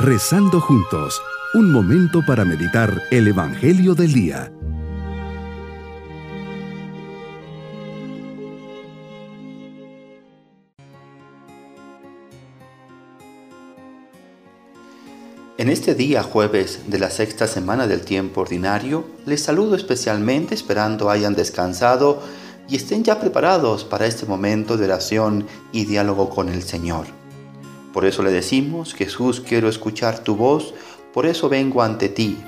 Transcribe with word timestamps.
Rezando 0.00 0.60
juntos, 0.60 1.20
un 1.54 1.72
momento 1.72 2.24
para 2.24 2.44
meditar 2.44 3.02
el 3.10 3.26
Evangelio 3.26 3.96
del 3.96 4.12
Día. 4.12 4.52
En 15.58 15.68
este 15.68 15.96
día 15.96 16.22
jueves 16.22 16.82
de 16.86 17.00
la 17.00 17.10
sexta 17.10 17.48
semana 17.48 17.88
del 17.88 18.02
tiempo 18.02 18.42
ordinario, 18.42 19.04
les 19.26 19.42
saludo 19.42 19.74
especialmente 19.74 20.54
esperando 20.54 21.10
hayan 21.10 21.34
descansado 21.34 22.22
y 22.68 22.76
estén 22.76 23.02
ya 23.02 23.18
preparados 23.18 23.82
para 23.82 24.06
este 24.06 24.26
momento 24.26 24.76
de 24.76 24.84
oración 24.84 25.48
y 25.72 25.86
diálogo 25.86 26.30
con 26.30 26.48
el 26.48 26.62
Señor. 26.62 27.17
Por 27.92 28.04
eso 28.04 28.22
le 28.22 28.30
decimos, 28.30 28.94
Jesús, 28.94 29.40
quiero 29.40 29.68
escuchar 29.68 30.18
tu 30.20 30.36
voz, 30.36 30.74
por 31.12 31.26
eso 31.26 31.48
vengo 31.48 31.82
ante 31.82 32.08
ti. 32.08 32.38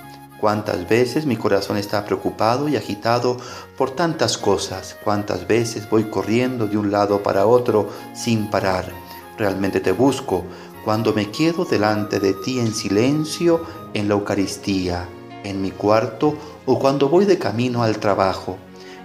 Cuántas 0.40 0.88
veces 0.88 1.26
mi 1.26 1.36
corazón 1.36 1.76
está 1.76 2.04
preocupado 2.04 2.68
y 2.68 2.76
agitado 2.76 3.36
por 3.76 3.90
tantas 3.90 4.38
cosas, 4.38 4.96
cuántas 5.04 5.46
veces 5.46 5.88
voy 5.90 6.04
corriendo 6.04 6.66
de 6.66 6.78
un 6.78 6.90
lado 6.90 7.22
para 7.22 7.46
otro 7.46 7.88
sin 8.14 8.48
parar. 8.48 8.90
Realmente 9.36 9.80
te 9.80 9.92
busco 9.92 10.44
cuando 10.84 11.12
me 11.12 11.30
quedo 11.30 11.64
delante 11.64 12.20
de 12.20 12.32
ti 12.32 12.58
en 12.58 12.72
silencio 12.74 13.64
en 13.92 14.08
la 14.08 14.14
Eucaristía, 14.14 15.08
en 15.44 15.60
mi 15.60 15.70
cuarto 15.70 16.34
o 16.64 16.78
cuando 16.78 17.08
voy 17.08 17.24
de 17.24 17.38
camino 17.38 17.82
al 17.82 17.98
trabajo. 17.98 18.56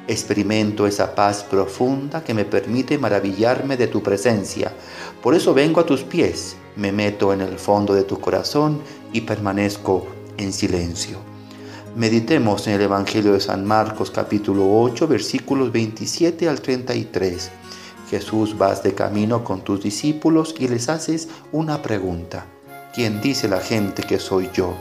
Experimento 0.08 0.86
esa 0.86 1.16
paz 1.16 1.44
profunda 1.44 2.24
que 2.24 2.36
me 2.36 2.46
permite 2.46 3.00
maravillarme 3.00 3.76
de 3.76 3.88
tu 3.88 4.04
presencia. 4.04 4.72
Por 5.24 5.34
eso 5.34 5.54
vengo 5.56 5.82
a 5.82 5.86
tus 5.86 6.04
pies, 6.04 6.58
me 6.76 6.92
meto 6.92 7.34
en 7.34 7.42
el 7.42 7.58
fondo 7.58 7.96
de 7.96 8.04
tu 8.04 8.20
corazón 8.20 8.82
y 9.14 9.22
permanezco 9.22 10.06
en 10.38 10.54
silencio. 10.54 11.18
Meditemos 11.96 12.68
en 12.68 12.74
el 12.74 12.82
Evangelio 12.82 13.34
de 13.34 13.40
San 13.40 13.66
Marcos 13.66 14.12
capítulo 14.12 14.80
8 14.80 15.08
versículos 15.08 15.72
27 15.72 16.50
al 16.50 16.62
33. 16.62 17.50
Jesús 18.12 18.56
vas 18.56 18.84
de 18.84 18.94
camino 18.94 19.44
con 19.44 19.62
tus 19.62 19.82
discípulos 19.82 20.54
y 20.60 20.68
les 20.68 20.88
haces 20.88 21.30
una 21.52 21.82
pregunta. 21.82 22.46
¿Quién 22.94 23.22
dice 23.22 23.48
la 23.48 23.60
gente 23.60 24.04
que 24.04 24.20
soy 24.20 24.52
yo? 24.54 24.76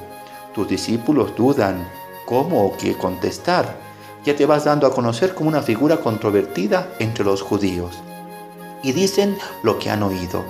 Tus 0.54 0.68
discípulos 0.68 1.34
dudan 1.34 1.88
cómo 2.26 2.66
o 2.66 2.76
qué 2.76 2.94
contestar 2.94 3.93
ya 4.24 4.34
te 4.34 4.46
vas 4.46 4.64
dando 4.64 4.86
a 4.86 4.92
conocer 4.92 5.34
como 5.34 5.50
una 5.50 5.62
figura 5.62 5.98
controvertida 5.98 6.88
entre 6.98 7.24
los 7.24 7.42
judíos. 7.42 7.94
Y 8.82 8.92
dicen 8.92 9.36
lo 9.62 9.78
que 9.78 9.90
han 9.90 10.02
oído. 10.02 10.44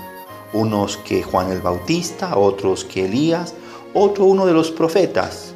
Unos 0.53 0.97
que 0.99 1.23
Juan 1.23 1.51
el 1.51 1.61
Bautista, 1.61 2.37
otros 2.37 2.85
que 2.85 3.07
Elías, 3.07 3.55
otro 3.93 4.25
uno 4.25 4.47
de 4.47 4.53
los 4.53 4.71
profetas. 4.71 5.55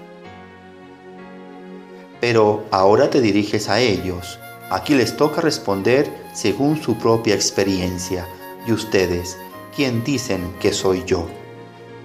Pero 2.20 2.64
ahora 2.72 3.08
te 3.08 3.20
diriges 3.20 3.68
a 3.68 3.80
ellos. 3.80 4.38
Aquí 4.70 4.94
les 4.94 5.16
toca 5.16 5.40
responder 5.40 6.12
según 6.34 6.82
su 6.82 6.96
propia 6.98 7.34
experiencia. 7.34 8.26
Y 8.66 8.72
ustedes, 8.72 9.38
¿quién 9.74 10.02
dicen 10.02 10.54
que 10.60 10.72
soy 10.72 11.04
yo? 11.06 11.26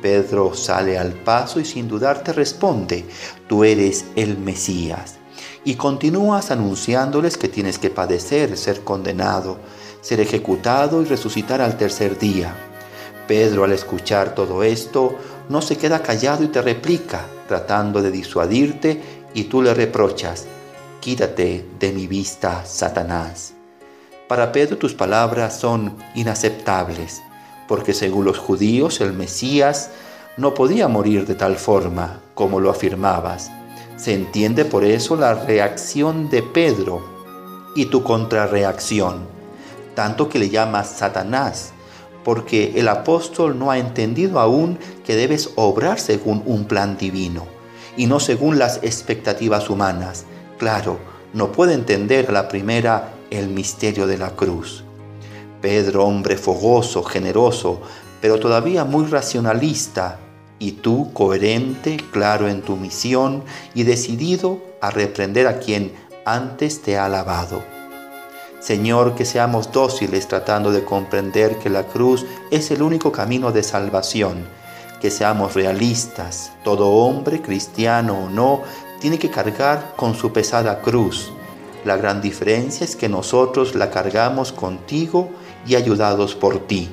Pedro 0.02 0.54
sale 0.54 0.98
al 0.98 1.14
paso 1.14 1.60
y 1.60 1.66
sin 1.66 1.88
dudar 1.88 2.24
te 2.24 2.34
responde, 2.34 3.06
tú 3.48 3.64
eres 3.64 4.06
el 4.16 4.38
Mesías 4.38 5.18
y 5.64 5.76
continúas 5.76 6.52
anunciándoles 6.52 7.38
que 7.38 7.48
tienes 7.48 7.80
que 7.80 7.90
padecer, 7.90 8.58
ser 8.58 8.82
condenado, 8.82 9.58
ser 10.02 10.20
ejecutado 10.20 11.02
y 11.02 11.06
resucitar 11.06 11.62
al 11.62 11.78
tercer 11.78 12.20
día. 12.20 12.56
Pedro 13.28 13.64
al 13.64 13.72
escuchar 13.72 14.36
todo 14.36 14.64
esto 14.64 15.16
no 15.50 15.62
se 15.62 15.78
queda 15.78 16.04
callado 16.04 16.44
y 16.44 16.48
te 16.48 16.62
replica, 16.62 17.26
tratando 17.48 18.02
de 18.02 18.12
disuadirte 18.12 19.02
y 19.34 19.46
tú 19.46 19.62
le 19.62 19.74
reprochas, 19.74 20.46
quítate 21.00 21.66
de 21.80 21.92
mi 21.92 22.08
vista, 22.08 22.66
Satanás. 22.66 23.54
Para 24.28 24.52
Pedro 24.52 24.78
tus 24.78 24.94
palabras 24.94 25.58
son 25.58 25.98
inaceptables, 26.16 27.22
porque 27.68 27.94
según 27.94 28.26
los 28.26 28.38
judíos 28.38 29.00
el 29.02 29.14
Mesías 29.14 29.92
no 30.38 30.54
podía 30.54 30.88
morir 30.88 31.26
de 31.26 31.36
tal 31.36 31.58
forma 31.58 32.20
como 32.34 32.60
lo 32.60 32.70
afirmabas 32.70 33.52
se 33.98 34.14
entiende 34.14 34.66
por 34.66 34.84
eso 34.84 35.16
la 35.16 35.34
reacción 35.34 36.30
de 36.30 36.44
Pedro 36.44 37.02
y 37.76 37.86
tu 37.86 38.04
contrarreacción, 38.04 39.26
tanto 39.96 40.30
que 40.30 40.40
le 40.40 40.50
llamas 40.50 40.90
Satanás, 40.90 41.74
porque 42.24 42.74
el 42.76 42.88
apóstol 42.88 43.60
no 43.60 43.72
ha 43.72 43.78
entendido 43.78 44.40
aún 44.40 44.80
que 45.06 45.16
debes 45.16 45.52
obrar 45.56 46.00
según 46.00 46.42
un 46.46 46.66
plan 46.66 46.98
divino 46.98 47.46
y 47.98 48.08
no 48.08 48.20
según 48.20 48.58
las 48.58 48.78
expectativas 48.84 49.70
humanas. 49.70 50.26
Claro, 50.58 51.00
no 51.34 51.52
puede 51.52 51.74
entender 51.74 52.28
a 52.30 52.32
la 52.32 52.48
primera 52.48 53.14
el 53.30 53.50
misterio 53.50 54.08
de 54.08 54.18
la 54.18 54.32
cruz. 54.32 54.84
Pedro, 55.62 56.06
hombre 56.06 56.38
fogoso, 56.38 57.04
generoso, 57.04 57.82
pero 58.22 58.40
todavía 58.40 58.86
muy 58.86 59.06
racionalista, 59.06 60.20
y 60.64 60.72
tú 60.72 61.12
coherente, 61.12 61.98
claro 62.12 62.48
en 62.48 62.62
tu 62.62 62.78
misión 62.78 63.44
y 63.74 63.84
decidido 63.84 64.62
a 64.80 64.92
reprender 64.92 65.46
a 65.46 65.60
quien 65.60 65.92
antes 66.24 66.82
te 66.82 66.98
ha 66.98 67.06
alabado. 67.06 67.62
Señor, 68.62 69.14
que 69.16 69.26
seamos 69.26 69.74
dóciles 69.74 70.30
tratando 70.30 70.72
de 70.72 70.86
comprender 70.86 71.58
que 71.58 71.70
la 71.70 71.84
cruz 71.84 72.26
es 72.50 72.72
el 72.72 72.82
único 72.82 73.12
camino 73.12 73.52
de 73.52 73.62
salvación, 73.62 74.48
que 75.02 75.12
seamos 75.12 75.54
realistas, 75.54 76.54
todo 76.64 76.92
hombre, 76.92 77.42
cristiano 77.42 78.24
o 78.24 78.30
no, 78.30 78.62
tiene 79.02 79.20
que 79.20 79.30
cargar 79.30 79.96
con 79.98 80.16
su 80.16 80.32
pesada 80.32 80.80
cruz. 80.80 81.34
La 81.84 81.98
gran 81.98 82.22
diferencia 82.22 82.86
es 82.86 82.96
que 82.96 83.10
nosotros 83.10 83.76
la 83.76 83.92
cargamos 83.92 84.54
contigo 84.54 85.30
y 85.68 85.76
ayudados 85.76 86.36
por 86.36 86.60
ti. 86.68 86.90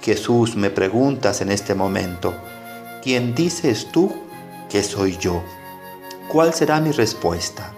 Jesús, 0.00 0.54
me 0.54 0.70
preguntas 0.70 1.40
en 1.40 1.50
este 1.50 1.74
momento, 1.74 2.32
¿quién 3.02 3.34
dices 3.34 3.88
tú 3.90 4.12
que 4.70 4.82
soy 4.82 5.16
yo? 5.18 5.42
¿Cuál 6.28 6.54
será 6.54 6.80
mi 6.80 6.92
respuesta? 6.92 7.72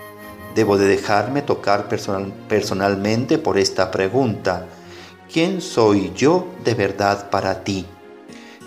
Debo 0.54 0.76
de 0.76 0.86
dejarme 0.86 1.42
tocar 1.42 1.88
personalmente 2.48 3.38
por 3.38 3.58
esta 3.58 3.90
pregunta. 3.90 4.66
¿Quién 5.32 5.60
soy 5.60 6.12
yo 6.14 6.46
de 6.62 6.74
verdad 6.74 7.30
para 7.30 7.64
ti? 7.64 7.86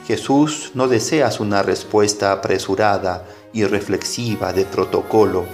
Jesús, 0.07 0.71
no 0.73 0.87
deseas 0.87 1.39
una 1.39 1.61
respuesta 1.61 2.31
apresurada 2.31 3.23
y 3.53 3.63
reflexiva 3.63 4.51
de 4.51 4.65
protocolo. 4.65 5.45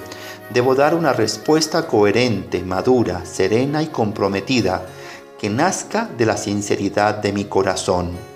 Debo 0.53 0.73
dar 0.73 0.95
una 0.95 1.11
respuesta 1.11 1.85
coherente, 1.85 2.63
madura, 2.63 3.25
serena 3.25 3.83
y 3.83 3.87
comprometida, 3.87 4.85
que 5.39 5.49
nazca 5.49 6.09
de 6.17 6.25
la 6.25 6.37
sinceridad 6.37 7.15
de 7.15 7.33
mi 7.33 7.45
corazón. 7.45 8.32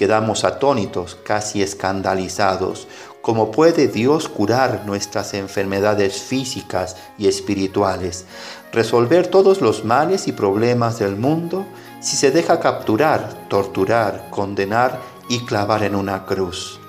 Quedamos 0.00 0.44
atónitos, 0.44 1.18
casi 1.24 1.62
escandalizados. 1.62 2.88
¿Cómo 3.20 3.50
puede 3.50 3.86
Dios 3.86 4.30
curar 4.30 4.84
nuestras 4.86 5.34
enfermedades 5.34 6.22
físicas 6.22 6.96
y 7.18 7.28
espirituales? 7.28 8.24
¿Resolver 8.72 9.26
todos 9.26 9.60
los 9.60 9.84
males 9.84 10.26
y 10.26 10.32
problemas 10.32 10.98
del 11.00 11.16
mundo 11.16 11.66
si 12.00 12.16
se 12.16 12.30
deja 12.30 12.60
capturar, 12.60 13.46
torturar, 13.50 14.28
condenar 14.30 14.98
y 15.28 15.40
clavar 15.44 15.82
en 15.82 15.94
una 15.94 16.24
cruz? 16.24 16.80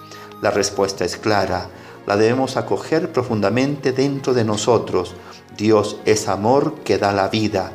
La 0.41 0.51
respuesta 0.51 1.03
es 1.03 1.17
clara. 1.17 1.67
La 2.07 2.15
debemos 2.15 2.55
acoger 2.55 3.11
profundamente 3.11 3.91
dentro 3.91 4.33
de 4.33 4.45
nosotros. 4.45 5.15
Dios 5.57 5.97
es 6.05 6.29
amor 6.29 6.75
que 6.85 6.97
da 6.97 7.11
la 7.11 7.27
vida 7.27 7.73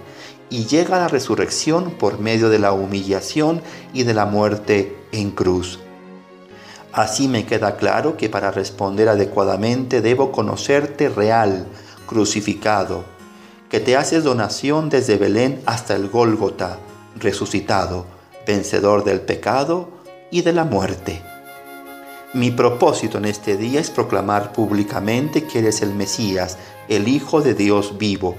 y 0.50 0.66
llega 0.66 0.98
la 0.98 1.08
resurrección 1.08 1.90
por 1.92 2.18
medio 2.18 2.48
de 2.48 2.58
la 2.58 2.72
humillación 2.72 3.62
y 3.92 4.04
de 4.04 4.14
la 4.14 4.26
muerte 4.26 4.96
en 5.12 5.30
cruz. 5.30 5.80
Así 6.92 7.28
me 7.28 7.44
queda 7.44 7.76
claro 7.76 8.16
que 8.16 8.30
para 8.30 8.50
responder 8.50 9.08
adecuadamente 9.08 10.00
debo 10.00 10.32
conocerte 10.32 11.08
real, 11.08 11.66
crucificado, 12.06 13.04
que 13.68 13.80
te 13.80 13.96
haces 13.96 14.24
donación 14.24 14.88
desde 14.88 15.18
Belén 15.18 15.60
hasta 15.66 15.94
el 15.94 16.08
Gólgota, 16.08 16.78
resucitado, 17.18 18.06
vencedor 18.46 19.04
del 19.04 19.20
pecado 19.20 19.90
y 20.30 20.42
de 20.42 20.52
la 20.52 20.64
muerte. 20.64 21.22
Mi 22.36 22.50
propósito 22.50 23.16
en 23.16 23.24
este 23.24 23.56
día 23.56 23.80
es 23.80 23.88
proclamar 23.88 24.52
públicamente 24.52 25.44
que 25.44 25.60
eres 25.60 25.80
el 25.80 25.94
Mesías, 25.94 26.58
el 26.86 27.08
Hijo 27.08 27.40
de 27.40 27.54
Dios 27.54 27.96
vivo, 27.96 28.36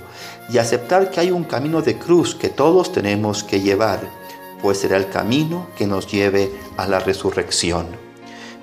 y 0.51 0.59
aceptar 0.59 1.09
que 1.09 1.19
hay 1.19 1.31
un 1.31 1.43
camino 1.43 1.81
de 1.81 1.97
cruz 1.97 2.35
que 2.35 2.49
todos 2.49 2.91
tenemos 2.91 3.43
que 3.43 3.59
llevar, 3.59 4.01
pues 4.61 4.77
será 4.77 4.97
el 4.97 5.09
camino 5.09 5.65
que 5.75 5.87
nos 5.87 6.05
lleve 6.05 6.51
a 6.77 6.85
la 6.85 6.99
resurrección. 6.99 7.87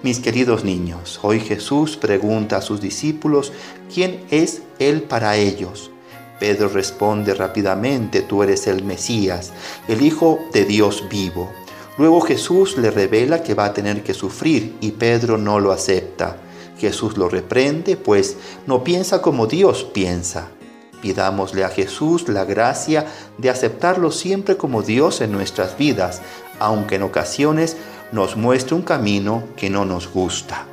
Mis 0.05 0.21
queridos 0.21 0.63
niños, 0.63 1.19
hoy 1.21 1.41
Jesús 1.41 1.97
pregunta 1.97 2.59
a 2.59 2.63
sus 2.63 2.81
discípulos 2.81 3.53
quién 3.93 4.25
es 4.31 4.63
Él 4.79 5.03
para 5.03 5.35
ellos. 5.35 5.91
Pedro 6.39 6.69
responde 6.69 7.35
rápidamente, 7.35 8.23
tú 8.23 8.45
eres 8.45 8.69
el 8.69 8.85
Mesías, 8.85 9.53
el 9.89 10.03
Hijo 10.03 10.39
de 10.53 10.65
Dios 10.65 11.03
vivo. 11.11 11.51
Luego 11.97 12.21
Jesús 12.21 12.77
le 12.77 12.91
revela 12.91 13.43
que 13.43 13.55
va 13.55 13.67
a 13.67 13.73
tener 13.73 14.03
que 14.03 14.15
sufrir 14.15 14.77
y 14.81 14.93
Pedro 14.93 15.39
no 15.39 15.61
lo 15.61 15.71
acepta. 15.71 16.37
Jesús 16.79 17.17
lo 17.17 17.29
reprende, 17.29 17.97
pues 17.97 18.37
no 18.67 18.83
piensa 18.83 19.23
como 19.23 19.47
Dios 19.47 19.85
piensa. 19.85 20.49
Pidámosle 21.01 21.65
a 21.65 21.69
Jesús 21.69 22.29
la 22.29 22.45
gracia 22.45 23.07
de 23.39 23.51
aceptarlo 23.51 24.11
siempre 24.11 24.57
como 24.57 24.83
Dios 24.83 25.21
en 25.21 25.31
nuestras 25.31 25.77
vidas, 25.79 26.21
aunque 26.59 26.97
en 26.97 27.03
ocasiones 27.03 27.77
nos 28.11 28.37
muestre 28.37 28.75
un 28.75 28.83
camino 28.83 29.45
que 29.57 29.71
no 29.71 29.85
nos 29.85 30.09
gusta. 30.09 30.67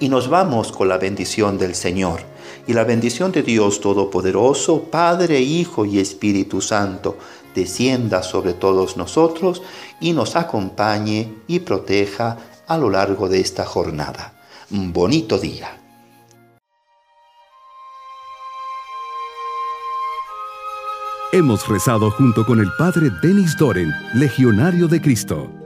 Y 0.00 0.08
nos 0.08 0.28
vamos 0.28 0.72
con 0.72 0.88
la 0.88 0.98
bendición 0.98 1.58
del 1.58 1.74
Señor. 1.74 2.20
Y 2.66 2.72
la 2.72 2.84
bendición 2.84 3.32
de 3.32 3.42
Dios 3.42 3.80
Todopoderoso, 3.80 4.84
Padre, 4.84 5.40
Hijo 5.40 5.84
y 5.84 5.98
Espíritu 5.98 6.60
Santo, 6.60 7.16
descienda 7.54 8.22
sobre 8.22 8.52
todos 8.52 8.96
nosotros 8.96 9.62
y 10.00 10.12
nos 10.12 10.36
acompañe 10.36 11.32
y 11.46 11.60
proteja 11.60 12.36
a 12.66 12.78
lo 12.78 12.90
largo 12.90 13.28
de 13.28 13.40
esta 13.40 13.64
jornada. 13.64 14.34
Un 14.70 14.92
bonito 14.92 15.38
día. 15.38 15.78
Hemos 21.32 21.68
rezado 21.68 22.10
junto 22.10 22.46
con 22.46 22.58
el 22.58 22.70
Padre 22.78 23.10
Denis 23.22 23.54
Doren, 23.58 23.92
Legionario 24.14 24.88
de 24.88 24.98
Cristo. 24.98 25.57